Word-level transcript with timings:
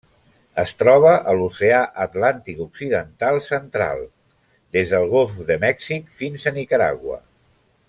Es 0.61 0.71
troba 0.83 1.11
a 1.17 1.35
l'Oceà 1.39 1.81
Atlàntic 2.05 2.63
occidental 2.65 3.37
central: 3.49 4.01
des 4.79 4.95
del 4.95 5.07
Golf 5.13 5.37
de 5.51 5.59
Mèxic 5.67 6.09
fins 6.23 6.49
a 6.53 6.57
Nicaragua. 6.59 7.21